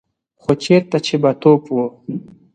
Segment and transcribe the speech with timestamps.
[0.41, 1.77] خو چېرته چې به توپ و.